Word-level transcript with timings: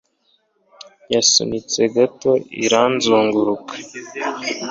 yasunitse 1.13 1.79
gato 1.95 2.31
irazunguruka 2.63 3.73